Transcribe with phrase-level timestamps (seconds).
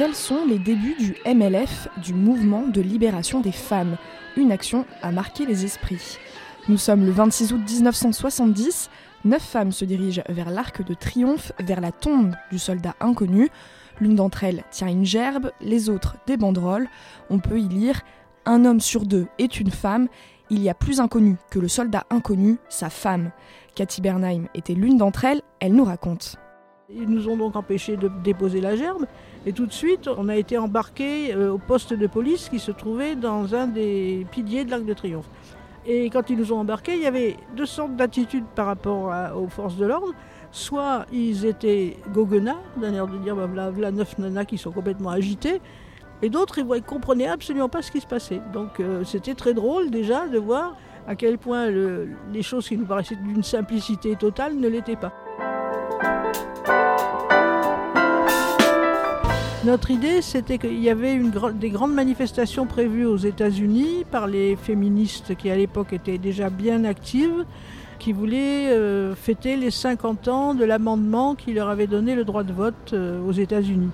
[0.00, 3.98] Quels sont les débuts du MLF, du mouvement de libération des femmes
[4.34, 6.16] Une action a marqué les esprits.
[6.70, 8.88] Nous sommes le 26 août 1970.
[9.26, 13.50] Neuf femmes se dirigent vers l'arc de triomphe, vers la tombe du soldat inconnu.
[14.00, 16.88] L'une d'entre elles tient une gerbe, les autres des banderoles.
[17.28, 18.00] On peut y lire
[18.46, 20.08] Un homme sur deux est une femme.
[20.48, 23.32] Il y a plus inconnu que le soldat inconnu, sa femme.
[23.74, 26.39] Cathy Bernheim était l'une d'entre elles, elle nous raconte.
[26.92, 29.06] Ils nous ont donc empêchés de déposer la gerbe
[29.46, 32.72] et tout de suite on a été embarqués euh, au poste de police qui se
[32.72, 35.28] trouvait dans un des piliers de l'Arc de Triomphe.
[35.86, 39.48] Et quand ils nous ont embarqués, il y avait deux sortes d'attitudes par rapport aux
[39.48, 40.12] forces de l'ordre.
[40.52, 45.10] Soit ils étaient goguenards, d'un air de dire bah, voilà, neuf nanas qui sont complètement
[45.10, 45.60] agitées,
[46.22, 48.42] et d'autres ils ne comprenaient absolument pas ce qui se passait.
[48.52, 52.84] Donc euh, c'était très drôle déjà de voir à quel point les choses qui nous
[52.84, 55.14] paraissaient d'une simplicité totale ne l'étaient pas.
[59.62, 61.20] Notre idée, c'était qu'il y avait
[61.52, 66.84] des grandes manifestations prévues aux États-Unis par les féministes qui à l'époque étaient déjà bien
[66.84, 67.44] actives,
[67.98, 72.42] qui voulaient euh, fêter les 50 ans de l'amendement qui leur avait donné le droit
[72.42, 73.90] de vote euh, aux États-Unis.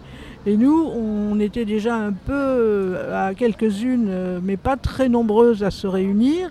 [0.46, 5.72] Et nous, on était déjà un peu euh, à quelques-unes, mais pas très nombreuses à
[5.72, 6.48] se réunir.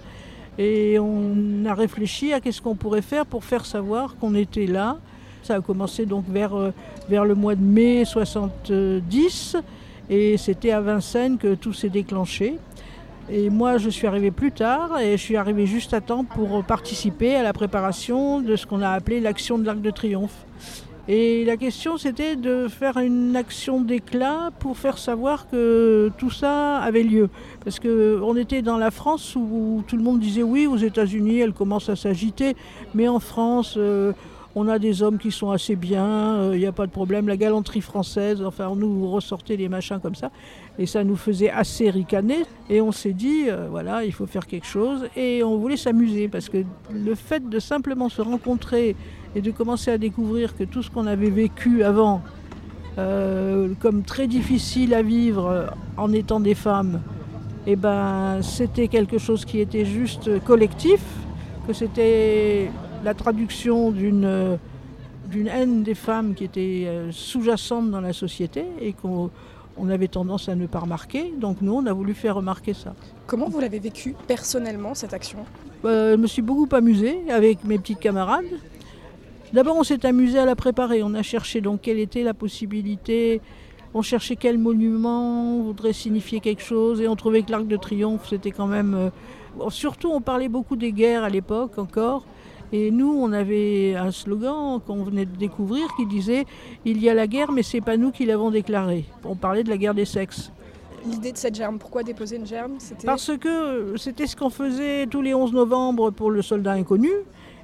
[0.57, 4.97] Et on a réfléchi à qu'est-ce qu'on pourrait faire pour faire savoir qu'on était là
[5.45, 6.71] ça a commencé donc vers, euh,
[7.07, 9.57] vers le mois de mai 70
[10.09, 12.57] et c'était à Vincennes que tout s'est déclenché.
[13.29, 16.63] Et moi, je suis arrivé plus tard et je suis arrivé juste à temps pour
[16.63, 20.45] participer à la préparation de ce qu'on a appelé l'action de l'Arc de Triomphe.
[21.07, 26.77] Et la question, c'était de faire une action d'éclat pour faire savoir que tout ça
[26.77, 27.29] avait lieu.
[27.63, 31.53] Parce qu'on était dans la France où tout le monde disait oui, aux États-Unis, elle
[31.53, 32.55] commence à s'agiter,
[32.95, 34.13] mais en France, euh,
[34.55, 37.27] on a des hommes qui sont assez bien, il euh, n'y a pas de problème.
[37.27, 40.31] La galanterie française, enfin, on nous ressortait des machins comme ça.
[40.79, 42.45] Et ça nous faisait assez ricaner.
[42.69, 45.07] Et on s'est dit, euh, voilà, il faut faire quelque chose.
[45.17, 46.63] Et on voulait s'amuser parce que
[46.93, 48.95] le fait de simplement se rencontrer
[49.35, 52.21] et de commencer à découvrir que tout ce qu'on avait vécu avant,
[52.97, 57.01] euh, comme très difficile à vivre en étant des femmes,
[57.67, 61.01] eh ben, c'était quelque chose qui était juste collectif,
[61.67, 62.69] que c'était
[63.05, 64.57] la traduction d'une
[65.27, 69.29] d'une haine des femmes qui était euh, sous-jacente dans la société et qu'on
[69.89, 71.33] avait tendance à ne pas remarquer.
[71.39, 72.93] Donc nous, on a voulu faire remarquer ça.
[73.27, 75.39] Comment vous l'avez vécu personnellement, cette action?
[75.83, 78.45] Bah, Je me suis beaucoup amusée avec mes petites camarades.
[79.53, 81.01] D'abord, on s'est amusé à la préparer.
[81.03, 83.41] On a cherché donc quelle était la possibilité.
[83.93, 88.27] On cherchait quel monument voudrait signifier quelque chose et on trouvait que l'Arc de Triomphe,
[88.29, 88.93] c'était quand même...
[88.93, 92.25] Euh, surtout, on parlait beaucoup des guerres à l'époque encore.
[92.71, 96.45] Et nous, on avait un slogan qu'on venait de découvrir qui disait
[96.83, 99.05] Il y a la guerre, mais c'est pas nous qui l'avons déclarée.
[99.23, 100.51] On parlait de la guerre des sexes.
[101.07, 102.77] L'idée de cette germe, pourquoi déposer une germe?
[103.05, 107.11] Parce que c'était ce qu'on faisait tous les 11 novembre pour le soldat inconnu.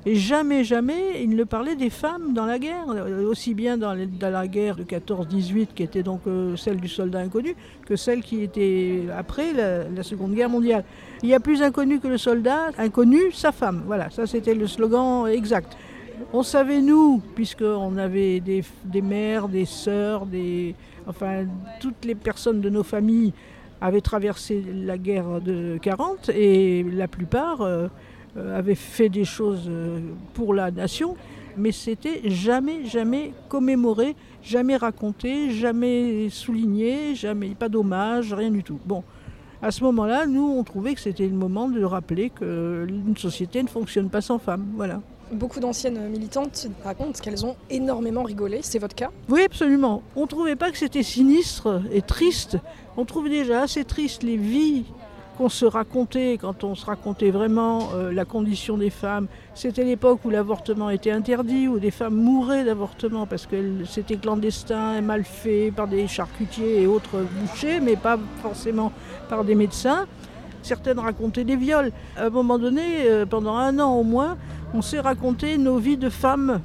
[0.04, 2.88] Et jamais, jamais, il ne parlait des femmes dans la guerre,
[3.30, 7.56] aussi bien dans, la guerre de 14-18, qui était donc euh, celle du soldat inconnu,
[7.86, 10.84] que celle qui était après la, Seconde Guerre mondiale.
[11.22, 13.84] Il y a plus inconnu que le soldat, inconnu, sa femme.
[13.86, 15.78] Voilà, ça c'était le slogan exact.
[16.34, 18.64] On savait, nous, puisqu'on avait des,
[19.04, 20.74] mères, des sœurs, des,
[21.06, 21.46] enfin,
[21.80, 23.34] toutes les personnes de nos familles
[23.82, 27.62] avaient traversé la guerre de 40, et la plupart...
[27.62, 27.88] Euh, euh,
[28.38, 30.00] avait fait des choses euh,
[30.34, 31.16] pour la nation,
[31.58, 38.80] mais c'était jamais, jamais commémoré, jamais raconté, jamais souligné, jamais pas d'hommage, rien du tout.
[38.86, 39.04] Bon,
[39.62, 43.68] à ce moment-là, nous, on trouvait que c'était le moment de rappeler qu'une société ne
[43.68, 44.66] fonctionne pas sans femmes.
[44.76, 45.02] Voilà.
[45.32, 48.60] Beaucoup d'anciennes militantes racontent qu'elles ont énormément rigolé.
[48.64, 49.12] C'est votre cas?
[49.30, 50.04] Oui, absolument.
[50.16, 52.58] On ne trouvait pas que c'était sinistre et triste.
[52.98, 54.86] On trouvait déjà assez triste les vies
[55.38, 60.20] qu'on se racontait, quand on se racontait vraiment euh, la condition des femmes, c'était l'époque
[60.26, 65.24] où l'avortement était interdit, où des femmes mouraient d'avortement parce que c'était clandestin et mal
[65.24, 68.92] fait par des charcutiers et autres bouchers, mais pas forcément
[69.30, 70.06] par des médecins.
[70.64, 71.92] Certaines racontaient des viols.
[72.16, 74.38] À un moment donné, euh, pendant un an au moins,
[74.74, 76.62] on s'est raconté nos vies de femmes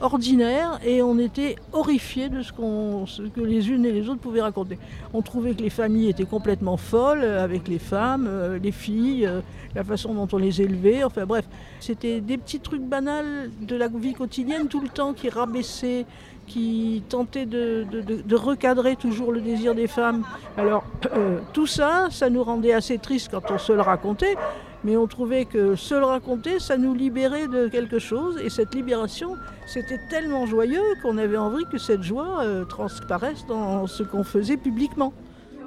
[0.00, 3.04] ordinaire et on était horrifiés de ce, qu'on,
[3.34, 4.78] que les unes et les autres pouvaient raconter.
[5.12, 9.40] On trouvait que les familles étaient complètement folles avec les femmes, euh, les filles, euh,
[9.74, 11.44] la façon dont on les élevait, enfin bref,
[11.80, 16.06] c'était des petits trucs banals de la vie quotidienne tout le temps qui rabaissaient,
[16.46, 17.86] qui tentait de,
[18.34, 20.24] recadrer toujours le désir des femmes.
[20.56, 20.84] Alors
[21.14, 24.36] euh, tout ça, ça nous rendait assez tristes quand on se le racontait,
[24.84, 28.74] mais on trouvait que se le raconter, ça nous libérait de quelque chose, et cette
[28.74, 29.36] libération,
[29.66, 34.56] c'était tellement joyeux qu'on avait envie que cette joie euh, transparaisse dans ce qu'on faisait
[34.56, 35.12] publiquement.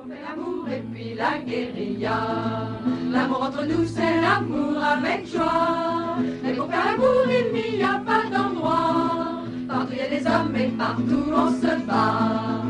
[0.09, 2.69] L'amour et puis la guérilla.
[3.11, 6.17] L'amour entre nous, c'est l'amour avec joie.
[6.43, 9.43] Mais pour faire l'amour, il n'y a pas d'endroit.
[9.67, 12.63] Partout il y a des hommes et partout on se bat.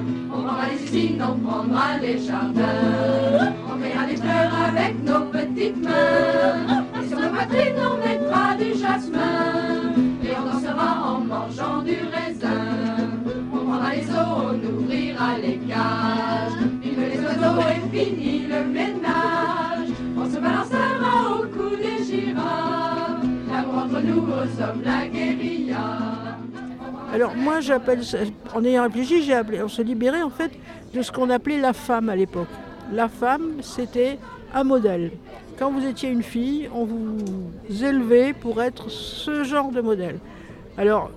[0.70, 3.54] Les usines, on prendra les jardins.
[3.68, 6.86] On créera des fleurs avec nos petites mains.
[7.02, 9.94] Et sur nos poitrines, on mettra du jasmin.
[10.24, 13.10] Et on dansera en mangeant du raisin.
[13.54, 16.60] On prendra les eaux, on ouvrira les cages.
[16.82, 19.90] Vive les oiseaux et fini le ménage.
[20.18, 23.26] On se balancera au cou des girafes.
[23.52, 26.21] L'amour entre nous, hommes, la guérilla.
[27.14, 28.02] Alors moi j'appelle,
[28.56, 30.52] en ayant réfléchi, j'ai appelé, on se libérait en fait
[30.94, 32.48] de ce qu'on appelait la femme à l'époque.
[32.94, 34.18] La femme c'était
[34.54, 35.12] un modèle.
[35.60, 40.20] Quand vous étiez une fille, on vous élevait pour être ce genre de modèle.
[40.78, 41.12] Alors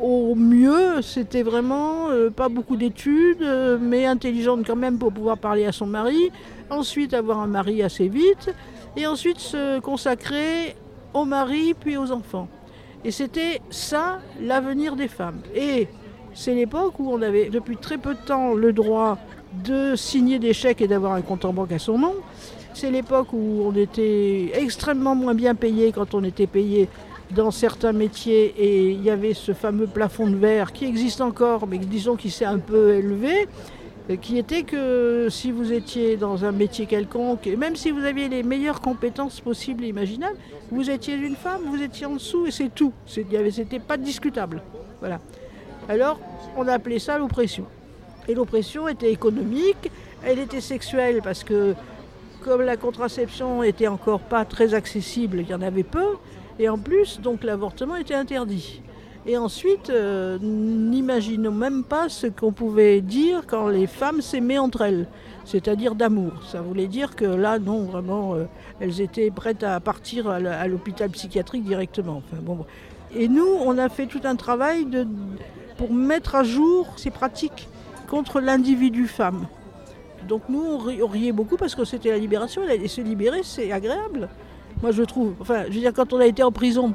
[0.00, 5.38] au mieux, c'était vraiment euh, pas beaucoup d'études, euh, mais intelligente quand même pour pouvoir
[5.38, 6.30] parler à son mari.
[6.70, 8.54] Ensuite, avoir un mari assez vite.
[8.96, 10.76] Et ensuite, se consacrer
[11.12, 12.48] au mari puis aux enfants.
[13.04, 15.40] Et c'était ça l'avenir des femmes.
[15.54, 15.88] Et
[16.32, 19.18] c'est l'époque où on avait depuis très peu de temps le droit
[19.64, 22.14] de signer des chèques et d'avoir un compte en banque à son nom.
[22.72, 26.88] C'est l'époque où on était extrêmement moins bien payé quand on était payé
[27.30, 31.66] dans certains métiers et il y avait ce fameux plafond de verre qui existe encore
[31.66, 33.48] mais disons qu'il s'est un peu élevé
[34.20, 38.28] qui était que si vous étiez dans un métier quelconque, et même si vous aviez
[38.28, 40.36] les meilleures compétences possibles et imaginables,
[40.70, 42.92] vous étiez une femme, vous étiez en dessous et c'est tout.
[43.06, 44.62] C'était pas discutable.
[45.00, 45.20] Voilà.
[45.88, 46.20] Alors,
[46.56, 47.64] on appelait ça l'oppression.
[48.28, 49.90] Et l'oppression était économique,
[50.22, 51.74] elle était sexuelle parce que
[52.42, 56.16] comme la contraception était encore pas très accessible, il y en avait peu,
[56.58, 58.82] et en plus, donc l'avortement était interdit.
[59.26, 64.82] Et ensuite, euh, n'imaginons même pas ce qu'on pouvait dire quand les femmes s'aimaient entre
[64.82, 65.06] elles,
[65.46, 66.32] c'est-à-dire d'amour.
[66.46, 68.44] Ça voulait dire que là, non, vraiment, euh,
[68.80, 72.22] elles étaient prêtes à partir à l'hôpital psychiatrique directement.
[72.26, 72.66] Enfin, bon.
[73.16, 74.86] Et nous, on a fait tout un travail
[75.78, 77.68] pour mettre à jour ces pratiques
[78.08, 79.46] contre l'individu femme.
[80.28, 84.28] Donc nous, on riait beaucoup parce que c'était la libération, et se libérer, c'est agréable.
[84.82, 85.34] Moi, je trouve.
[85.40, 86.94] Enfin, je veux dire, quand on a été en prison,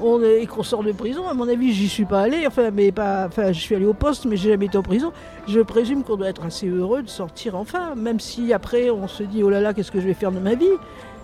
[0.00, 2.46] on et qu'on sort de prison, à mon avis, j'y suis pas allé.
[2.46, 5.12] Enfin, mais pas, enfin, je suis allé au poste, mais j'ai jamais été en prison.
[5.48, 9.22] Je présume qu'on doit être assez heureux de sortir enfin, même si après on se
[9.22, 10.66] dit oh là là, qu'est-ce que je vais faire de ma vie?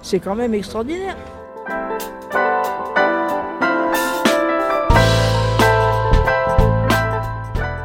[0.02, 1.17] C'est quand même extraordinaire.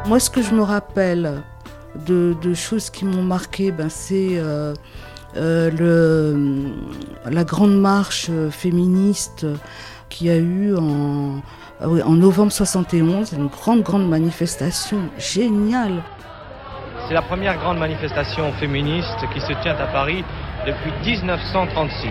[0.06, 1.42] Moi, ce que je me rappelle
[2.06, 4.72] de, choses qui m'ont marqué, ben, c'est euh,
[5.36, 6.68] euh,
[7.28, 9.46] la grande marche féministe
[10.08, 11.40] qui a eu en,
[11.80, 16.02] ah en novembre 71 une grande, grande manifestation géniale.
[17.06, 20.24] C'est la première grande manifestation féministe qui se tient à Paris
[20.66, 22.10] depuis 1936.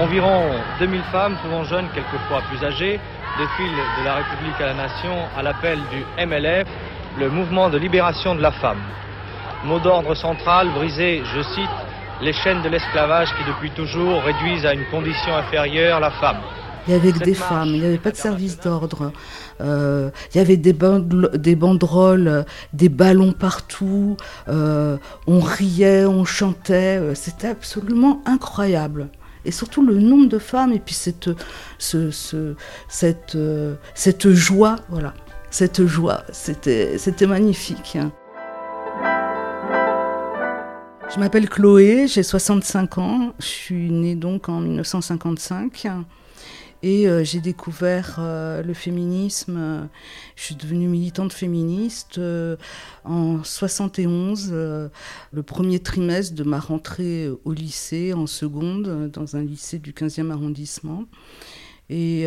[0.00, 2.98] Environ 2000 femmes, souvent jeunes, quelquefois plus âgées,
[3.38, 6.66] défilent de la République à la Nation à l'appel du MLF,
[7.18, 8.80] le mouvement de libération de la femme.
[9.64, 11.70] Mot d'ordre central, briser, je cite,
[12.22, 16.38] les chaînes de l'esclavage qui depuis toujours réduisent à une condition inférieure la femme.
[16.88, 19.12] Il y avait des femmes, il n'y avait pas de service d'ordre.
[19.60, 24.16] Euh, il y avait des, des, banderoles, des ballons partout.
[24.48, 24.96] Euh,
[25.28, 26.98] on riait, on chantait.
[26.98, 29.08] Euh, c'était absolument incroyable.
[29.44, 31.30] Et surtout le nombre de femmes et puis cette,
[31.78, 32.54] ce, ce,
[32.88, 33.36] cette,
[33.94, 35.14] cette joie, voilà,
[35.50, 37.96] cette joie, c'était, c'était magnifique.
[37.96, 38.12] Hein.
[41.12, 45.88] Je m'appelle Chloé, j'ai 65 ans, je suis née donc en 1955.
[46.82, 49.56] Et euh, j'ai découvert euh, le féminisme.
[49.56, 49.84] Euh,
[50.34, 52.20] je suis devenue militante féministe
[53.04, 59.78] en 71, le premier trimestre de ma rentrée au lycée, en seconde, dans un lycée
[59.78, 61.04] du 15e arrondissement.
[61.90, 62.26] Et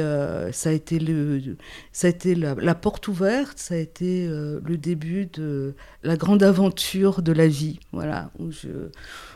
[0.51, 1.57] ça a été, le,
[1.91, 7.21] ça a été la, porte ouverte, ça a été le début de la grande aventure
[7.21, 8.51] de la vie, voilà, où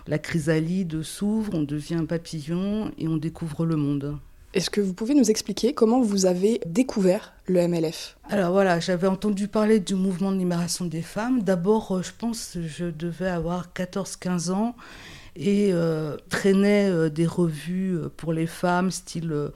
[0.07, 4.19] la chrysalide s'ouvre, on devient un papillon et on découvre le monde.
[4.55, 9.05] Est-ce que vous pouvez nous expliquer comment vous avez découvert le MLF Alors voilà, j'avais
[9.05, 11.43] entendu parler du mouvement de libération des femmes.
[11.43, 14.75] D'abord, euh, je pense que je devais avoir 14-15 ans
[15.35, 15.71] et
[16.27, 19.51] traînaient des revues pour les femmes, style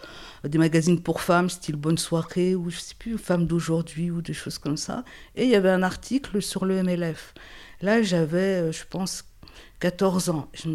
[0.46, 4.32] des magazines pour femmes, style Bonne Soirée, ou je sais plus, Femmes d'aujourd'hui, ou des
[4.32, 5.04] choses comme ça.
[5.36, 7.34] Et il y avait un article sur le MLF.
[7.82, 9.26] Là, j'avais, je pense,
[9.82, 10.48] 14 ans.
[10.54, 10.70] Je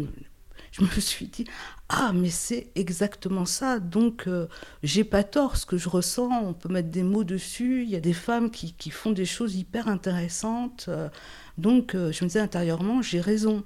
[0.83, 1.45] me suis dit,
[1.91, 3.79] ah, mais c'est exactement ça.
[3.79, 4.45] Donc, euh,
[4.83, 5.57] j'ai pas tort.
[5.57, 7.81] Ce que je ressens, on peut mettre des mots dessus.
[7.83, 10.85] Il y a des femmes qui, qui font des choses hyper intéressantes.
[10.87, 11.09] Euh,
[11.57, 13.63] donc, euh, je me disais intérieurement, j'ai raison.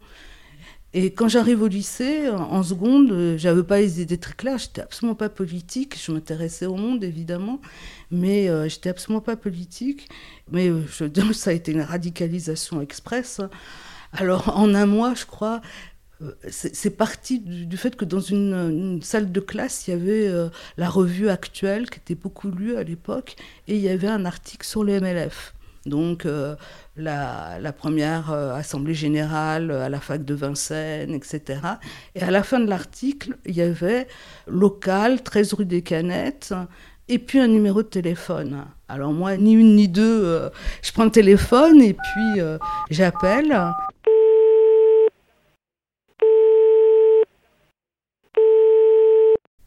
[0.93, 4.57] Et quand j'arrive au lycée, en seconde, j'avais pas les idées très claires.
[4.59, 5.99] J'étais absolument pas politique.
[6.01, 7.59] Je m'intéressais au monde, évidemment,
[8.11, 10.07] mais j'étais absolument pas politique.
[10.51, 13.41] Mais je, ça a été une radicalisation express.
[14.11, 15.61] Alors, en un mois, je crois,
[16.49, 20.89] c'est parti du, fait que dans une, salle de classe, il y avait euh, la
[20.89, 23.35] revue actuelle qui était beaucoup lue à l'époque
[23.67, 25.53] et il y avait un article sur le MLF.
[25.85, 26.55] Donc euh,
[26.95, 31.59] la, première euh, assemblée générale à la fac de Vincennes, etc.
[32.15, 34.07] Et à la fin de l'article, il y avait
[34.47, 36.53] local, 13 rue des Canettes,
[37.09, 38.63] et puis un numéro de téléphone.
[38.87, 40.49] Alors moi, ni une ni deux,
[40.81, 42.41] je prends le téléphone et puis
[42.89, 43.73] j'appelle.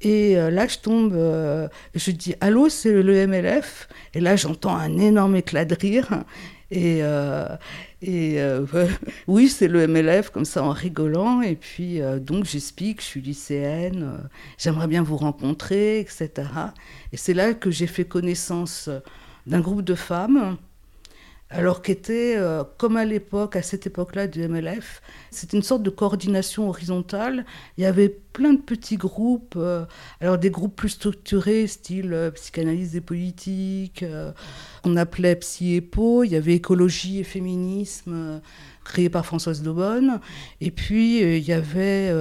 [0.07, 3.89] Et euh, là, je tombe, euh, je dis Allô, c'est le MLF.
[4.15, 6.23] Et là, j'entends un énorme éclat de rire.
[6.71, 7.49] Et, euh,
[8.03, 8.39] et
[9.27, 11.43] oui, c'est le MLF, comme ça en rigolant.
[11.43, 16.31] Et puis, donc, j'explique, je suis lycéenne, j'aimerais bien vous rencontrer, etc.
[17.13, 18.89] Et c'est là que j'ai fait connaissance
[19.45, 20.57] d'un groupe de femmes
[21.49, 25.01] alors qu'était, euh, comme à l'époque, à cette époque-là du MLF,
[25.31, 27.47] c'était une sorte de coordination horizontale.
[27.79, 29.85] Il y avait plein de petits groupes, euh,
[30.21, 34.05] alors des groupes plus structurés, style euh, psychanalyse et politique,
[34.83, 38.41] qu'on appelait Psy-EPO, il y avait écologie et féminisme,
[38.83, 40.21] créé par Françoise Daubonne,
[40.61, 42.13] et puis il y avait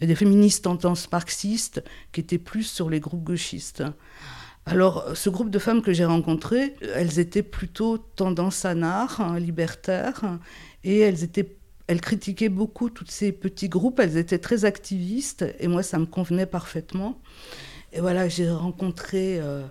[0.00, 1.82] des féministes tendance marxistes
[2.12, 3.82] qui étaient plus sur les groupes gauchistes.
[4.70, 10.38] Alors, ce groupe de femmes que j'ai rencontrées, elles étaient plutôt tendance anard, hein, libertaire,
[10.84, 11.56] et elles étaient
[11.86, 16.04] elles critiquaient beaucoup tous ces petits groupes, elles étaient très activistes, et moi, ça me
[16.04, 17.18] convenait parfaitement.
[17.94, 19.62] Et voilà, j'ai rencontré euh,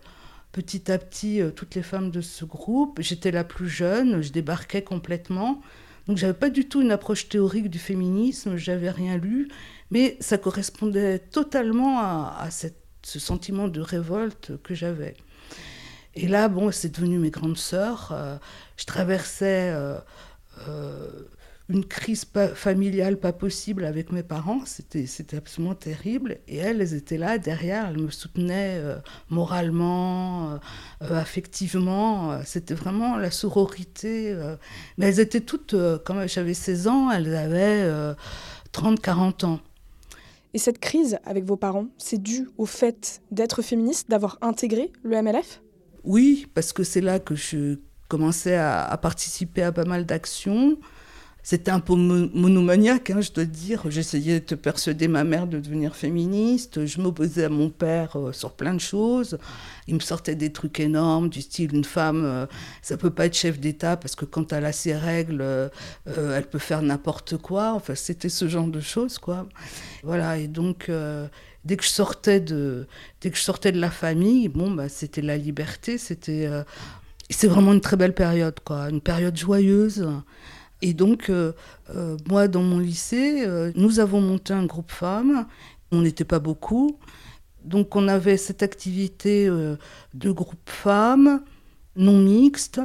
[0.51, 2.99] petit à petit euh, toutes les femmes de ce groupe.
[3.01, 5.61] J'étais la plus jeune, je débarquais complètement.
[6.07, 9.49] Donc, j'avais pas du tout une approche théorique du féminisme, j'avais rien lu,
[9.91, 15.15] mais ça correspondait totalement à, à cette ce sentiment de révolte que j'avais.
[16.13, 18.09] Et là, bon, c'est devenu mes grandes sœurs.
[18.11, 18.35] Euh,
[18.75, 19.97] je traversais euh,
[20.67, 21.07] euh,
[21.69, 24.59] une crise familiale pas possible avec mes parents.
[24.65, 26.39] C'était, absolument terrible.
[26.49, 27.87] Et elles, elles étaient là derrière.
[27.87, 28.81] Elles me soutenaient
[29.29, 30.59] moralement,
[30.99, 32.41] affectivement.
[32.43, 34.35] C'était vraiment la sororité.
[34.97, 38.15] Mais elles étaient toutes, quand j'avais 16 ans, elles avaient
[38.73, 39.59] 30, 40 ans.
[40.53, 45.21] Et cette crise avec vos parents, c'est dû au fait d'être féministe, d'avoir intégré le
[45.21, 45.61] MLF
[46.03, 47.77] Oui, parce que c'est là que je
[48.07, 50.77] commençais à, participer à pas mal d'actions.
[51.49, 53.89] C'était un peu monomaniaque, hein, je dois dire.
[53.89, 56.85] J'essayais de persuader ma mère de devenir féministe.
[56.85, 59.37] Je m'opposais à mon père euh, sur plein de choses.
[59.87, 62.47] Il me sortait des trucs énormes, du style une femme, euh,
[62.81, 65.69] ça peut pas être chef d'État parce que quand elle a ses règles, euh,
[66.05, 67.71] elle peut faire n'importe quoi.
[67.75, 69.47] Enfin, c'était ce genre de choses, quoi.
[70.03, 70.39] Voilà.
[70.39, 70.91] Et donc,
[71.63, 72.87] dès que je sortais de,
[73.21, 75.97] dès que je sortais de la famille, bon, bah, c'était la liberté.
[75.97, 76.49] C'était,
[77.29, 78.89] c'est vraiment une très belle période, quoi.
[78.89, 80.05] Une période joyeuse.
[80.81, 81.53] Et donc, euh,
[81.95, 85.47] euh, moi, dans mon lycée, euh, nous avons monté un groupe femmes.
[85.91, 86.99] On n'était pas beaucoup.
[87.63, 91.41] Donc, on avait cette activité de groupe femmes
[91.95, 92.79] non mixte.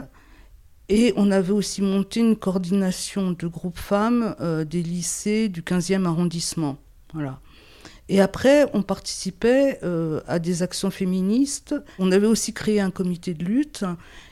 [0.89, 4.35] Et on avait aussi monté une coordination de groupe femmes
[4.69, 6.79] des lycées du 15e arrondissement.
[7.13, 7.39] Voilà.
[8.09, 9.79] Et après, on participait
[10.27, 11.77] à des actions féministes.
[12.01, 13.85] On avait aussi créé un comité de lutte.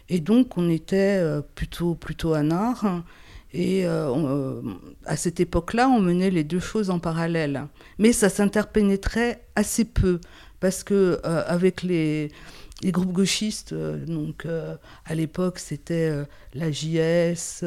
[0.08, 1.22] Et donc, on était
[1.54, 3.04] plutôt, plutôt à Nard.
[3.52, 4.62] Et euh, euh,
[5.04, 7.66] à cette époque-là, on menait les deux choses en parallèle.
[7.98, 10.20] Mais ça s'interpénétrait assez peu,
[10.60, 12.30] parce que euh, avec les,
[12.84, 14.46] groupes gauchistes, donc
[15.04, 16.10] à l'époque c'était
[16.54, 17.62] la JS,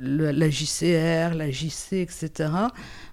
[0.00, 2.48] la JCR, la JC, etc.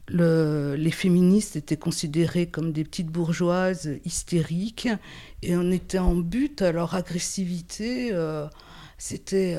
[0.07, 4.87] Le, les féministes étaient considérées comme des petites bourgeoises hystériques,
[5.41, 8.13] et on était en but à leur agressivité.
[8.97, 9.57] c'était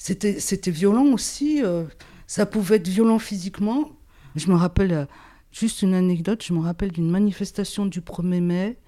[0.00, 1.62] c'était violent aussi.
[1.62, 1.84] Euh,
[2.26, 3.90] ça pouvait être violent physiquement.
[4.34, 5.04] Je me rappelle, euh,
[5.52, 8.78] juste une anecdote, je me rappelle d'une manifestation du 1er mai.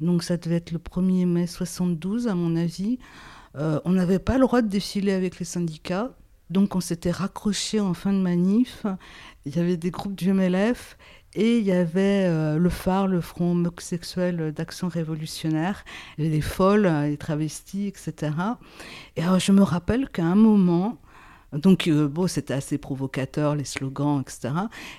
[0.00, 2.98] Donc ça devait être le 1er mai 72 à mon avis.
[3.54, 6.16] Euh, on n'avait pas le droit de défiler avec les syndicats.
[6.50, 8.84] Donc on s'était raccroché en fin de manif.
[9.46, 10.98] Il y avait des groupes du MLF
[11.36, 15.84] et il y avait euh, le phare, le front homosexuel d'action révolutionnaire,
[16.16, 18.32] les folles, les travestis, etc.
[19.16, 20.96] Et alors je me rappelle qu'à un moment,
[21.52, 24.54] donc euh, bon, c'était assez provocateur, les slogans, etc.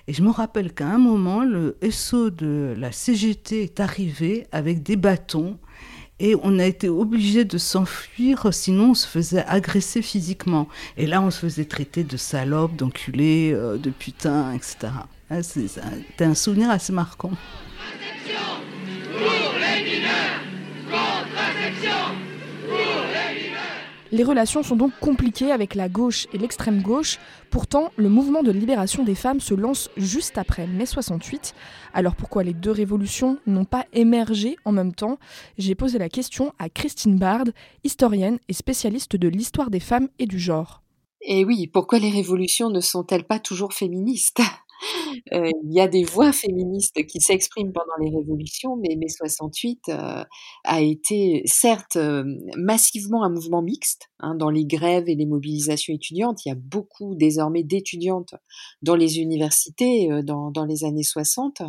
[0.08, 4.84] Et je me rappelle qu'à un moment, le SO de la CGT est arrivé avec
[4.84, 5.58] des bâtons
[6.20, 10.68] et on a été obligé de s'enfuir, sinon on se faisait agresser physiquement.
[10.98, 14.90] Et là, on se faisait traiter de salope, d'enculé, euh, de putain, etc.
[15.30, 17.32] Ah, c'était un souvenir assez marquant.
[24.10, 27.20] Les relations sont donc compliquées avec la gauche et l'extrême gauche.
[27.52, 31.54] Pourtant, le mouvement de libération des femmes se lance juste après mai 68.
[31.94, 35.20] Alors pourquoi les deux révolutions n'ont pas émergé en même temps?
[35.58, 37.48] J'ai posé la question à Christine Bard,
[37.84, 40.84] historienne et spécialiste de l'histoire des femmes et du genre.
[41.22, 44.42] Et oui, pourquoi les révolutions ne sont-elles pas toujours féministes?
[45.34, 49.90] Euh, il y a des voix féministes qui s'expriment pendant les révolutions, mais mai 68
[49.90, 50.24] euh,
[50.64, 52.24] a été certes euh,
[52.56, 56.46] massivement un mouvement mixte hein, dans les grèves et les mobilisations étudiantes.
[56.46, 58.36] Il y a beaucoup désormais d'étudiantes
[58.82, 61.62] dans les universités dans, dans les années 60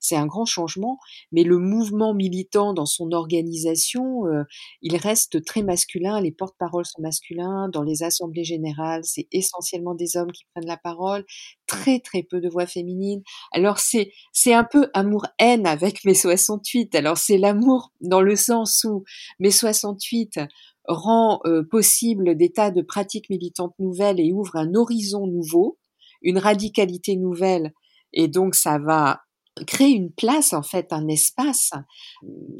[0.00, 0.98] c'est un grand changement,
[1.30, 4.44] mais le mouvement militant dans son organisation, euh,
[4.82, 10.16] il reste très masculin, les porte-paroles sont masculins, dans les assemblées générales, c'est essentiellement des
[10.16, 11.24] hommes qui prennent la parole,
[11.66, 13.22] très très peu de voix féminines.
[13.52, 16.94] Alors c'est c'est un peu amour-haine avec mes 68.
[16.94, 19.04] Alors c'est l'amour dans le sens où
[19.38, 20.40] mes 68
[20.86, 25.78] rend euh, possible des tas de pratiques militantes nouvelles et ouvre un horizon nouveau,
[26.22, 27.72] une radicalité nouvelle
[28.12, 29.20] et donc ça va
[29.66, 31.70] créer une place, en fait, un espace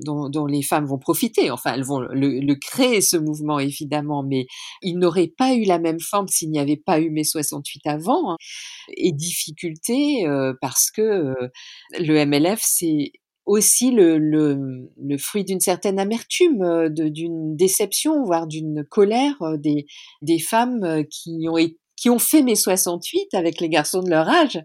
[0.04, 1.50] dont, dont, les femmes vont profiter.
[1.50, 4.46] Enfin, elles vont le, créer, ce mouvement, évidemment, mais
[4.82, 8.32] il n'aurait pas eu la même forme s'il n'y avait pas eu mai 68 avant.
[8.32, 8.36] Hein.
[8.96, 11.48] Et difficulté euh, parce que euh,
[11.98, 13.12] le MLF, c'est
[13.46, 14.88] aussi le,
[15.18, 21.76] fruit d'une certaine amertume, euh, d'une déception, voire d'une colère des femmes qui ont été
[22.00, 24.58] qui ont fait mes 68 avec les garçons de leur âge,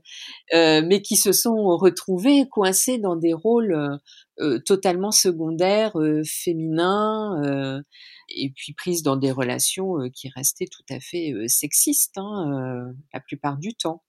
[0.54, 3.98] euh, mais qui se sont retrouvés coincés dans des rôles euh,
[4.40, 5.94] euh totalement secondaires,
[6.26, 7.82] féminins,
[8.30, 13.58] et puis prises dans des relations qui restaient tout à fait sexistes hein, la plupart
[13.58, 14.04] du temps.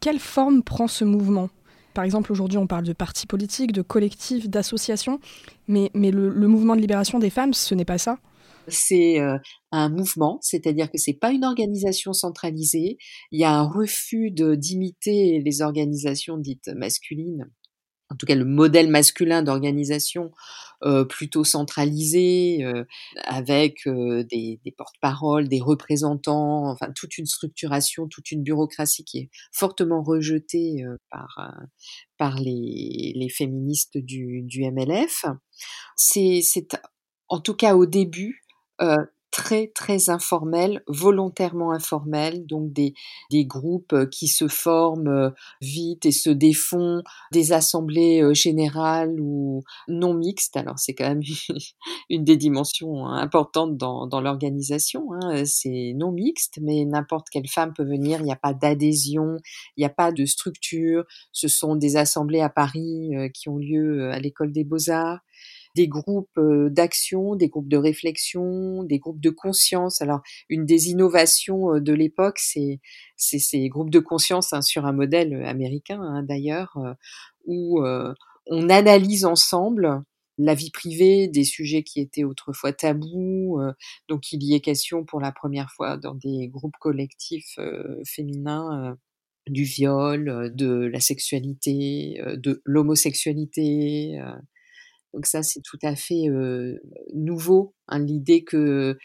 [0.00, 1.48] quelle forme prend ce mouvement?
[1.94, 5.18] Par exemple, aujourd'hui, on parle de partis politiques, de collectifs, d'associations,
[5.66, 8.18] mais, mais le mouvement de libération des femmes, ce n'est pas ça?
[8.68, 9.18] C'est
[9.72, 12.98] un mouvement, c'est-à-dire que c'est pas une organisation centralisée.
[13.30, 17.50] Il y a un refus d'imiter les organisations dites masculines.
[18.08, 20.30] En tout cas, le modèle masculin d'organisation
[20.84, 22.84] euh, plutôt centralisé, euh,
[23.24, 29.18] avec euh, des, des porte-paroles, des représentants, enfin toute une structuration, toute une bureaucratie qui
[29.18, 31.52] est fortement rejetée par
[32.16, 35.24] par les, les féministes du, du MLF.
[35.96, 36.40] C'est
[37.28, 38.45] en tout cas au début euh,
[39.36, 42.94] très très informel, volontairement informel, donc des,
[43.30, 49.62] des groupes euh, qui se forment euh, vite et se défont, des assemblées générales ou
[49.88, 50.56] non mixtes.
[50.56, 51.20] Alors c'est quand même
[52.08, 55.08] une des dimensions importantes dans, dans l'organisation.
[55.12, 55.44] Hein.
[55.44, 58.20] C'est non mixte, mais n'importe quelle femme peut venir.
[58.20, 59.36] Il n'y a pas d'adhésion,
[59.76, 61.04] il n'y a pas de structure.
[61.32, 65.20] Ce sont des assemblées à Paris qui ont lieu à l'école des beaux-arts
[65.76, 70.00] des groupes d'action, des groupes de réflexion, des groupes de conscience.
[70.00, 72.80] Alors, une des innovations de l'époque, c'est
[73.16, 76.78] ces groupes de conscience hein, sur un modèle américain hein, d'ailleurs,
[77.44, 77.80] où
[78.46, 80.02] on analyse ensemble
[80.38, 83.60] la vie privée, des sujets qui étaient autrefois tabous.
[84.08, 87.58] donc, il y est question pour la première fois dans des groupes collectifs
[88.06, 88.96] féminins
[89.46, 94.18] du viol, de la sexualité, de l'homosexualité,
[95.16, 96.28] donc ça, c'est tout à fait
[97.14, 98.98] nouveau, hein, l'idée que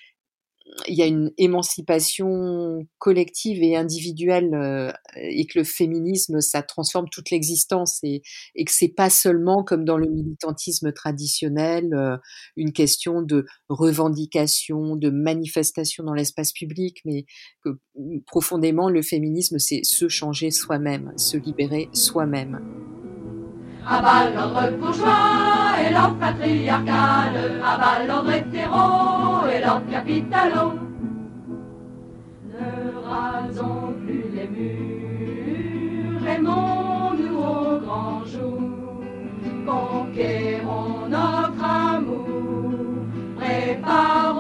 [0.88, 7.30] il y a une émancipation collective et individuelle et que le féminisme ça transforme toute
[7.30, 8.22] l'existence et,
[8.56, 11.90] et que c'est pas seulement comme dans le militantisme traditionnel
[12.56, 17.26] une question de revendication de manifestation dans l'espace public mais
[17.66, 23.01] que mmh, profondément le féminisme c'est se changer soi-même se libérer soi-même
[23.88, 30.74] à bas l'ordre bourgeois et l'ordre patriarcal, à bas l'ordre hétéro et l'ordre capitalo.
[32.54, 32.70] Ne
[33.10, 39.02] rasons plus les murs, aimons-nous au grand jour,
[39.66, 43.06] conquérons notre amour,
[43.38, 44.31] préparons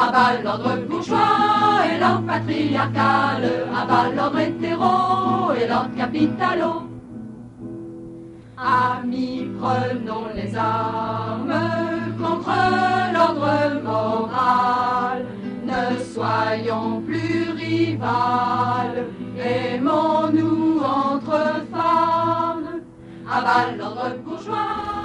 [0.00, 3.42] À l'ordre bourgeois et l'ordre patriarcal,
[3.74, 6.82] à l'ordre hétéro et l'ordre capitalo.
[8.56, 11.52] Amis, prenons les armes
[12.16, 12.54] contre
[13.12, 15.26] l'ordre moral.
[15.64, 19.04] Ne soyons plus rivales,
[19.36, 22.47] aimons-nous entre femmes.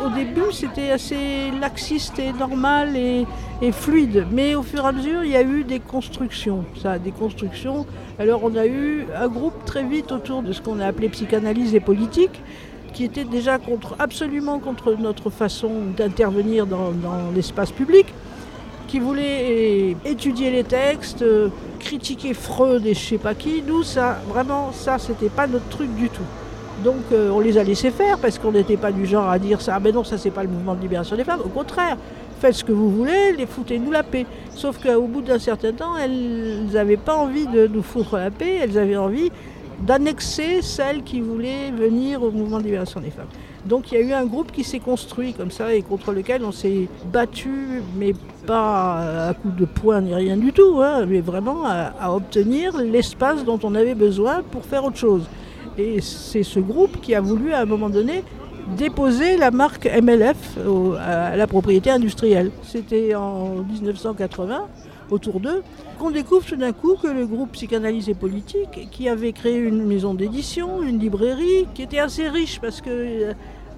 [0.04, 3.26] Au début, c'était assez laxiste et normal et,
[3.72, 6.66] fluide, mais au fur et à mesure, il y a eu des constructions.
[7.04, 7.86] Des constructions.
[8.20, 11.76] Alors, on a eu un groupe très vite autour de ce qu'on a appelé psychanalyse
[11.76, 12.42] et politique,
[12.94, 18.06] qui était déjà contre, absolument contre notre façon d'intervenir dans, dans l'espace public,
[18.88, 23.64] qui voulait étudier les textes, euh, critiquer Freud et je sais pas qui.
[23.64, 26.22] Nous, ça, vraiment, ça, c'était pas notre truc du tout.
[26.82, 29.62] Donc, euh, on les a laissés faire parce qu'on n'était pas du genre à dire
[29.62, 29.76] ça.
[29.76, 31.42] Ah ben non, ça, c'est pas le mouvement de libération des femmes.
[31.46, 31.98] Au contraire,
[32.40, 34.26] faites ce que vous voulez, les foutez-nous la paix.
[34.56, 38.60] Sauf qu'au bout d'un certain temps, elles n'avaient pas envie de nous foutre la paix,
[38.62, 39.32] elles avaient envie
[39.82, 43.28] d'annexer celles qui voulaient venir au mouvement de libération des femmes.
[43.66, 46.44] Donc il y a eu un groupe qui s'est construit comme ça et contre lequel
[46.44, 48.14] on s'est battu, mais
[48.46, 53.46] pas à coups de poing ni rien du tout, hein, mais vraiment à obtenir l'espace
[53.46, 55.24] dont on avait besoin pour faire autre chose.
[55.78, 58.24] Et c'est ce groupe qui a voulu à un moment donné
[58.78, 60.58] déposer la marque MLF
[61.00, 62.52] à la propriété industrielle.
[62.64, 64.68] C'était en 1980
[65.10, 65.64] autour d'eux,
[66.00, 69.86] qu'on découvre tout d'un coup que le groupe Psychanalyse et Politique, qui avait créé une
[69.86, 73.34] maison d'édition, une librairie, qui était assez riche parce que euh,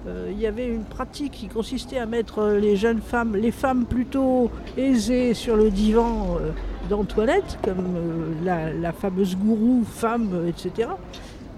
[0.06, 3.84] euh, il y avait une pratique qui consistait à mettre les jeunes femmes, les femmes
[3.86, 6.50] plutôt aisées sur le divan euh,
[6.88, 10.90] d'Antoinette, comme la, fameuse gourou femme, etc.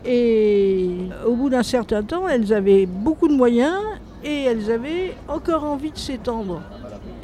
[0.04, 0.90] Et
[1.26, 3.76] au bout d'un certain temps, elles avaient beaucoup de moyens
[4.24, 6.62] et elles avaient encore envie de s'étendre.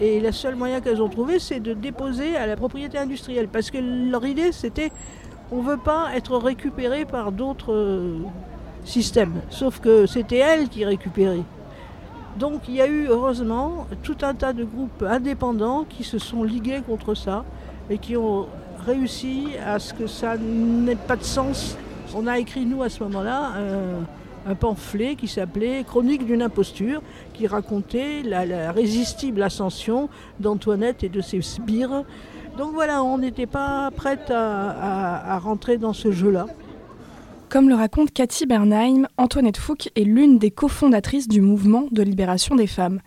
[0.01, 3.49] Et le seul moyen qu'elles ont trouvé, c'est de déposer à la propriété industrielle.
[3.49, 4.91] Parce que leur idée, c'était
[5.53, 8.19] on ne veut pas être récupéré par d'autres euh,
[8.85, 9.41] systèmes.
[9.51, 11.45] Sauf que c'était elles qui récupéraient.
[12.39, 16.43] Donc il y a eu heureusement tout un tas de groupes indépendants qui se sont
[16.43, 17.45] ligués contre ça
[17.89, 18.47] et qui ont
[18.85, 21.77] réussi à ce que ça n'ait pas de sens.
[22.15, 27.03] On a écrit, nous, à ce moment-là, un, un pamphlet qui s'appelait Chronique d'une imposture,
[27.33, 30.09] qui racontait la, résistible ascension
[30.41, 32.05] d'Antoinette et de ses sbires.
[32.57, 36.47] Donc voilà, on n'était pas prête à rentrer dans ce jeu-là.
[37.49, 42.57] Comme le raconte Cathy Bernheim, Antoinette Fouque est l'une des cofondatrices du mouvement de libération
[42.57, 43.01] des femmes.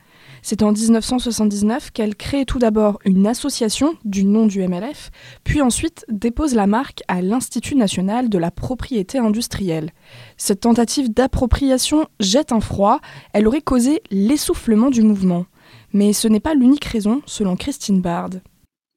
[0.49, 5.11] C'est en 1979 qu'elle crée tout d'abord une association du nom du MLF,
[5.43, 9.91] puis ensuite dépose la marque à l'Institut national de la propriété industrielle.
[10.37, 13.01] Cette tentative d'appropriation jette un froid,
[13.33, 15.47] elle aurait causé l'essoufflement du mouvement.
[15.91, 18.29] Mais ce n'est pas l'unique raison, selon Christine Bard.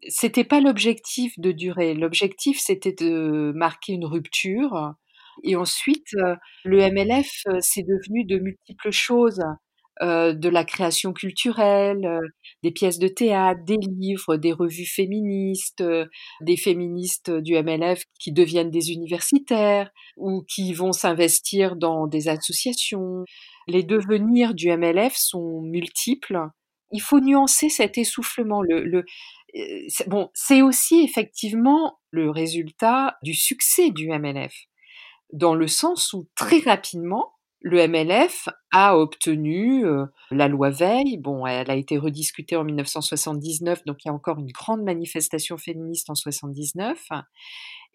[0.06, 1.94] C'était pas l'objectif de durer.
[1.94, 4.94] L'objectif, c'était de marquer une rupture.
[5.42, 9.42] Et ensuite, euh, le MLF, euh, c'est devenu de multiples choses.
[10.02, 12.26] Euh, de la création culturelle, euh,
[12.62, 16.06] des pièces de théâtre, des livres, des revues féministes, euh,
[16.40, 23.24] des féministes du MLF qui deviennent des universitaires ou qui vont s'investir dans des associations.
[23.68, 26.48] Les devenirs du MLF sont multiples.
[26.92, 28.62] Il faut nuancer cet essoufflement.
[28.62, 29.04] Le, le,
[29.54, 34.54] euh, bon, c'est aussi effectivement le résultat du succès du MLF,
[35.34, 41.18] dans le sens où très rapidement, le MLF a obtenu euh, la loi Veil.
[41.18, 45.59] Bon, elle a été rediscutée en 1979, donc il y a encore une grande manifestation
[45.59, 47.09] féministe en 79.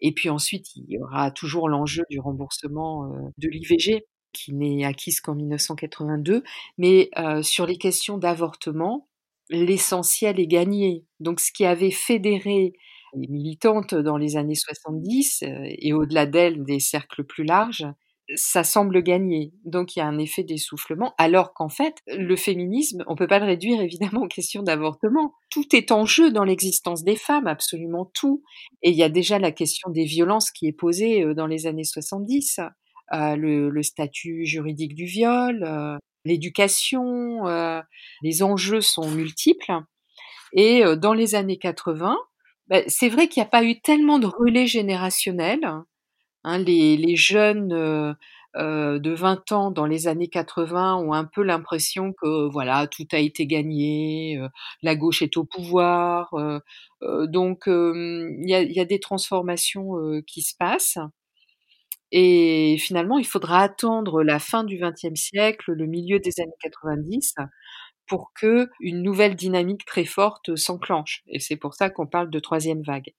[0.00, 4.84] Et puis ensuite, il y aura toujours l'enjeu du remboursement euh, de l'IVG, qui n'est
[4.84, 6.42] acquise qu'en 1982.
[6.78, 9.08] Mais euh, sur les questions d'avortement,
[9.50, 11.04] l'essentiel est gagné.
[11.20, 12.74] Donc ce qui avait fédéré
[13.14, 17.86] les militantes dans les années 70 euh, et au-delà d'elles des cercles plus larges,
[18.34, 19.52] ça semble gagner.
[19.64, 23.38] Donc il y a un effet d'essoufflement, alors qu'en fait, le féminisme, on peut pas
[23.38, 25.34] le réduire évidemment aux questions d'avortement.
[25.50, 28.42] Tout est en jeu dans l'existence des femmes, absolument tout.
[28.82, 31.66] Et il y a déjà la question des violences qui est posée euh, dans les
[31.66, 32.60] années 70,
[33.12, 37.44] euh, le, statut juridique du viol, euh, l'éducation,
[38.22, 39.72] les enjeux sont multiples.
[40.52, 42.16] Et dans les années 80,
[42.66, 45.68] ben, c'est vrai qu'il n'y a pas eu tellement de relais générationnels.
[46.46, 48.14] Hein, les, jeunes euh,
[48.56, 53.06] euh, de 20 ans dans les années 80 ont un peu l'impression que voilà tout
[53.12, 54.48] a été gagné, euh,
[54.82, 56.32] la gauche est au pouvoir,
[57.02, 59.94] donc il y, a, y a des transformations
[60.26, 60.98] qui se passent.
[62.12, 67.34] Et finalement, il faudra attendre la fin du XXe siècle, le milieu des années 90,
[68.06, 71.24] pour que une nouvelle dynamique très forte s'enclenche.
[71.28, 73.12] Et c'est pour ça qu'on parle de troisième vague.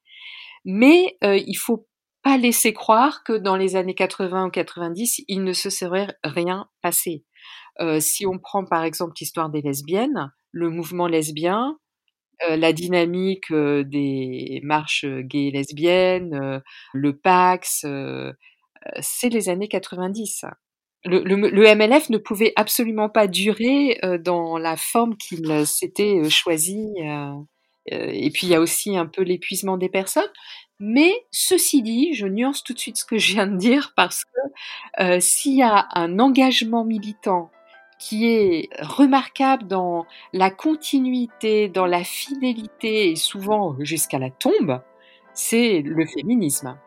[0.66, 1.88] Mais il faut
[2.28, 6.68] pas laisser croire que dans les années 80 ou 90, il ne se serait rien
[6.82, 7.24] passé.
[7.80, 11.78] Euh, si on prend par exemple l'histoire des lesbiennes, le mouvement lesbien,
[12.50, 16.62] euh, la dynamique euh, des marches gays et lesbiennes,
[16.94, 17.86] le Pax,
[19.00, 20.44] c'est les années 90.
[21.06, 26.90] Le, le, MLF ne pouvait absolument pas durer dans la forme qu'il s'était choisi.
[27.90, 30.30] et puis il y a aussi un peu l'épuisement des personnes.
[30.80, 34.24] Mais ceci dit, je nuance tout de suite ce que je viens de dire parce
[34.26, 37.52] que s'il y a un engagement militant
[38.00, 44.82] qui est remarquable dans la continuité, dans la fidélité et souvent jusqu'à la tombe,
[45.34, 46.78] c'est le féminisme.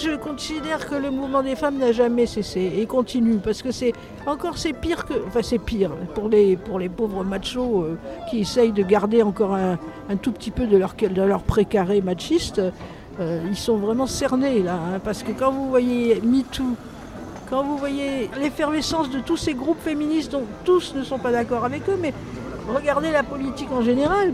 [0.00, 3.92] Je considère que le mouvement des femmes n'a jamais cessé et continue parce que c'est
[4.26, 7.98] encore c'est pire que enfin c'est pire pour les pour les pauvres machos euh,
[8.30, 12.00] qui essayent de garder encore un, un, tout petit peu de leur de leur précaré
[12.00, 12.60] machiste.
[13.20, 16.76] Euh, ils sont vraiment cernés là, hein, parce que quand vous voyez MeToo,
[17.50, 21.64] quand vous voyez l'effervescence de tous ces groupes féministes dont tous ne sont pas d'accord
[21.64, 22.14] avec eux, mais
[22.72, 24.32] regardez la politique en général.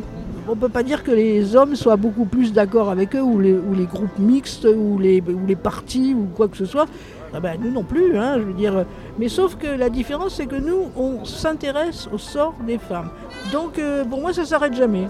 [0.49, 3.41] On ne peut pas dire que les hommes soient beaucoup plus d'accord avec eux, ou
[3.41, 6.87] les, groupes mixtes, ou les, les partis, ou quoi que ce soit.
[7.35, 8.87] Ah ben, nous non plus, hein, je veux dire.
[9.19, 13.11] Mais sauf que la différence, c'est que nous, on s'intéresse au sort des femmes.
[13.53, 15.09] Donc, euh, pour moi, ça s'arrête jamais.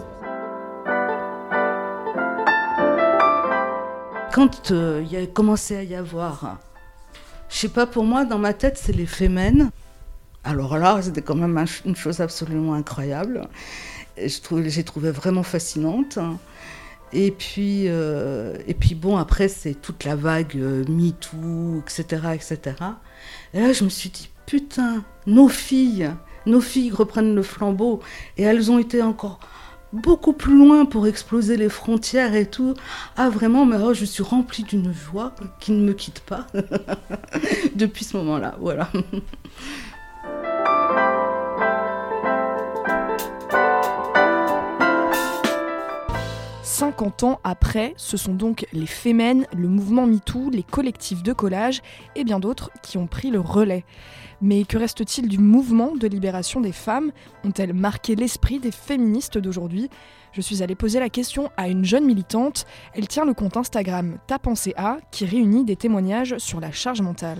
[4.37, 6.59] quand euh, il y a commencé à y avoir,
[7.49, 9.71] je sais pas, pour moi, dans ma tête, c'est les fémènes.
[10.45, 13.49] Alors là, c'était quand même une chose absolument incroyable.
[14.19, 16.19] J'ai trouvé vraiment fascinante.
[17.13, 22.77] Et puis, euh, et puis bon, après, c'est toute la vague euh, MeToo, etc., etc.
[23.55, 26.11] Et là, je me suis dit, putain, nos filles,
[26.47, 28.01] nos filles reprennent le flambeau.
[28.37, 29.39] Et elles ont été encore
[29.93, 32.75] beaucoup plus loin pour exploser les frontières et tout.
[33.17, 36.47] Ah vraiment, mais oh, je suis remplie d'une joie qui ne me quitte pas
[37.75, 38.57] depuis ce moment-là.
[38.61, 38.91] Voilà.
[46.77, 51.81] 50 ans après, ce sont donc les Femmes, le mouvement MeToo, les collectifs de collage
[52.17, 53.87] et bien d'autres qui ont pris le relais.
[54.43, 57.13] Mais que reste-t-il du mouvement de libération des femmes?
[57.45, 59.89] Ont-elles marqué l'esprit des féministes d'aujourd'hui?
[60.33, 62.67] Je suis allée poser la question à une jeune militante.
[62.93, 67.01] Elle tient le compte Instagram Ta pensée A qui réunit des témoignages sur la charge
[67.01, 67.39] mentale.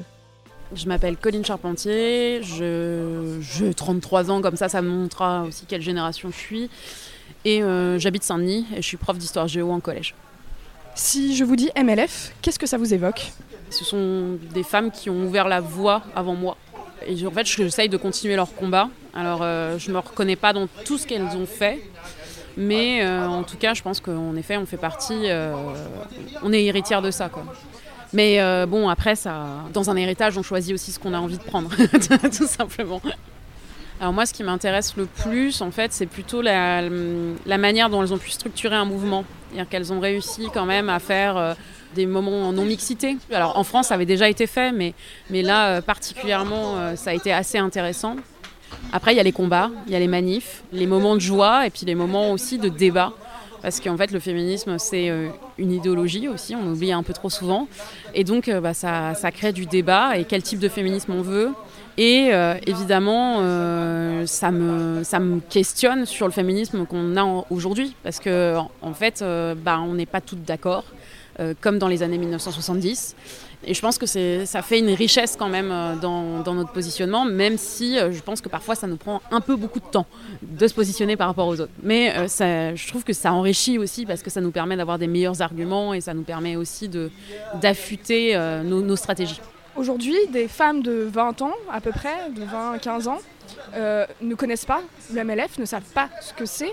[0.75, 5.83] Je m'appelle Colline Charpentier, je, je 33 ans, comme ça, ça me montrera aussi quelle
[5.83, 6.71] génération je suis.
[7.47, 10.17] Et euh, j'habite Saint-Denis et je suis prof d'histoire géo en collège.
[10.97, 13.31] Si je vous dis MLF, qu'est-ce que ça vous évoque?
[13.71, 16.57] Ce sont des femmes qui ont ouvert la voie avant moi.
[17.07, 18.89] Et en fait, j'essaye de continuer leur combat.
[19.15, 21.81] Alors, euh, je ne me reconnais pas dans tout ce qu'elles ont fait.
[22.57, 25.29] Mais euh, en tout cas, je pense qu'en effet, on fait partie.
[26.43, 27.45] on est héritière de ça, quoi.
[28.13, 31.45] Mais bon, après, ça, dans un héritage, on choisit aussi ce qu'on a envie de
[31.45, 31.71] prendre,
[32.37, 33.01] tout simplement.
[33.99, 36.83] Alors moi, ce qui m'intéresse le plus, en fait, c'est plutôt la,
[37.47, 39.25] manière dont elles ont pu structurer un mouvement.
[39.49, 41.55] C'est-à-dire qu'elles ont réussi quand même à faire euh,
[41.95, 43.17] des moments en non-mixité.
[43.33, 44.93] Alors en France, ça avait déjà été fait, mais,
[45.31, 48.17] mais là, euh, particulièrement, euh, ça a été assez intéressant.
[48.93, 51.67] Après, il y a les combats, il y a les manifs, les moments de joie
[51.67, 53.15] et puis les moments aussi de débat.
[53.63, 55.11] Parce qu'en fait, le féminisme, c'est
[55.59, 57.67] une idéologie aussi, on oublie un peu trop souvent.
[58.15, 61.53] Et donc, bah, ça, ça crée du débat et quel type de féminisme on veut,
[61.99, 67.95] et euh, évidemment, euh, ça, me, ça me questionne sur le féminisme qu'on a aujourd'hui,
[68.03, 70.85] parce que en, fait, euh, bah, on n'est pas toutes d'accord,
[71.61, 73.15] comme dans les années 1970.
[73.67, 75.69] Et je pense que ça fait une richesse quand même
[76.01, 79.55] dans, dans, notre positionnement, même si je pense que parfois ça nous prend un peu
[79.55, 80.07] beaucoup de temps
[80.41, 81.73] de se positionner par rapport aux autres.
[81.83, 85.43] Mais je trouve que ça enrichit aussi parce que ça nous permet d'avoir des meilleurs
[85.43, 86.89] arguments et ça nous permet aussi
[87.61, 89.41] d'affûter nos stratégies.
[89.77, 93.19] Aujourd'hui, des femmes de 20 ans, à peu près, de 20 à 15 ans,
[93.75, 94.81] euh, ne connaissent pas
[95.13, 96.73] le MLF, ne savent pas ce que c'est.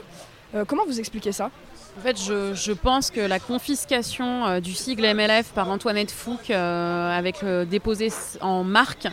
[0.55, 1.51] Euh, comment vous expliquez ça?
[1.97, 7.43] En fait, je, pense que la confiscation euh, du sigle MLF par Antoinette Fouque, avec
[7.69, 8.07] déposé
[8.39, 9.07] en marque,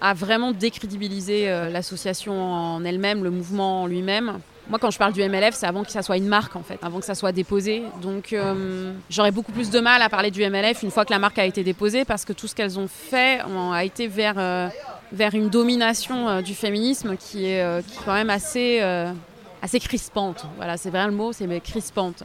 [0.00, 4.40] a vraiment décrédibilisé l'association en elle-même, le mouvement en lui-même.
[4.70, 6.78] Moi, quand je parle du MLF, c'est avant que ça soit une marque, en fait,
[6.80, 7.82] avant que ça soit déposé.
[8.00, 11.18] Donc, euh, j'aurais beaucoup plus de mal à parler du MLF une fois que la
[11.18, 13.40] marque a été déposée, parce que tout ce qu'elles ont fait
[13.72, 14.68] a été vers, euh,
[15.10, 18.80] vers une domination euh, du féminisme qui est, quand même assez
[19.62, 20.46] assez crispante.
[20.56, 22.22] Voilà, c'est vrai le mot, c'est crispante.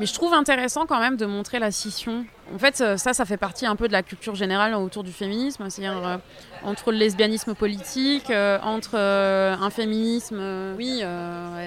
[0.00, 2.24] Mais je trouve intéressant quand même de montrer la scission.
[2.54, 5.12] En fait, euh, ça, ça fait partie un peu de la culture générale autour du
[5.12, 6.16] féminisme, c'est-à-dire euh,
[6.64, 10.40] entre le lesbianisme politique, euh, entre un féminisme,
[10.78, 11.02] oui,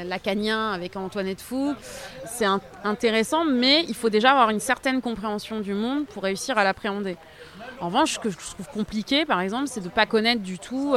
[0.07, 1.75] lacanien avec Antoinette Fou.
[2.25, 2.47] C'est
[2.83, 7.17] intéressant, mais il faut déjà avoir une certaine compréhension du monde pour réussir à l'appréhender.
[7.81, 10.57] En revanche, ce que je trouve compliqué, par exemple, c'est de ne pas connaître du
[10.57, 10.95] tout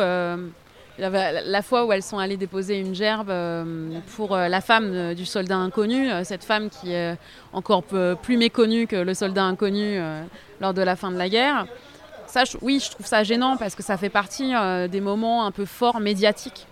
[0.98, 5.14] la fois où elles sont allées déposer une gerbe euh, pour euh, la femme euh,
[5.14, 7.16] du soldat inconnu, cette femme qui est
[7.52, 9.98] encore plus méconnue que le soldat inconnu
[10.60, 11.66] lors de la fin de la guerre.
[12.26, 14.52] Ça, oui, je trouve ça gênant parce que ça fait partie
[14.90, 16.66] des moments un peu forts médiatiques.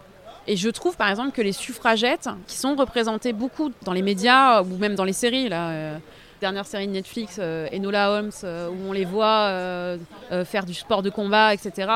[0.47, 4.63] Et je trouve par exemple que les suffragettes, qui sont représentées beaucoup dans les médias
[4.63, 6.01] ou même dans les séries, la
[6.41, 7.39] dernière série de Netflix,
[7.73, 9.97] Enola Holmes, où on les voit
[10.45, 11.89] faire du sport de combat, etc.,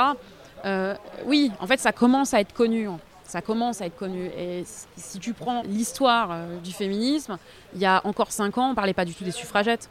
[0.64, 0.94] euh,
[1.24, 2.88] oui, en fait, ça commence à être connu.
[3.24, 4.26] Ça commence à être connu.
[4.38, 4.64] Et
[4.96, 7.38] si tu prends l'histoire euh, du féminisme,
[7.74, 9.90] il y a encore cinq ans, on ne parlait pas du tout des suffragettes.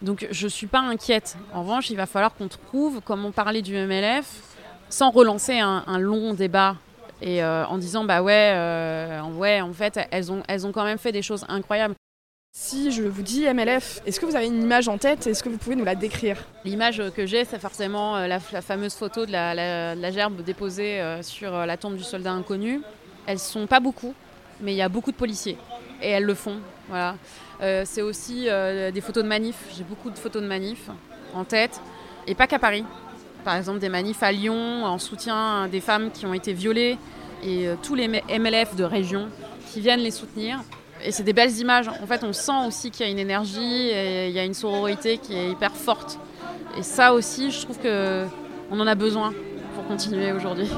[0.00, 1.36] Donc je ne suis pas inquiète.
[1.54, 4.26] En revanche, il va falloir qu'on trouve comment parler du MLF
[4.88, 6.76] sans relancer un, long débat
[7.22, 10.98] et euh, en disant bah ouais, ouais en fait elles ont, elles ont quand même
[10.98, 11.94] fait des choses incroyables.
[12.54, 15.48] Si je vous dis MLF, est-ce que vous avez une image en tête Est-ce que
[15.48, 16.36] vous pouvez nous la décrire?
[16.66, 21.54] L'image que j'ai, c'est forcément euh, la, fameuse photo de la, gerbe déposée euh, sur
[21.54, 22.82] euh, la tombe du soldat inconnu.
[23.24, 24.12] Elles sont pas beaucoup,
[24.60, 25.56] mais il y a beaucoup de policiers
[26.02, 26.58] et elles le font.
[27.84, 29.64] C'est aussi des photos de manifs.
[29.74, 30.90] J'ai beaucoup de photos de manifs
[31.32, 31.80] en tête,
[32.26, 32.84] et pas qu'à Paris.
[33.44, 36.98] Par exemple, des manifs à Lyon en soutien des femmes qui ont été violées
[37.44, 39.28] et tous les MLF de région
[39.72, 40.60] qui viennent les soutenir
[41.04, 41.88] et c'est des belles images.
[41.88, 44.54] En fait, on sent aussi qu'il y a une énergie et il y a une
[44.54, 46.18] sororité qui est hyper forte.
[46.78, 48.24] Et ça aussi, je trouve que
[48.70, 49.32] on en a besoin
[49.74, 50.68] pour continuer aujourd'hui.